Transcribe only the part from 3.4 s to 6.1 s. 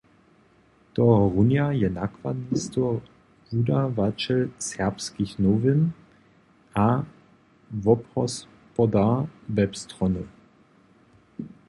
wudawaćel Serbskich Nowin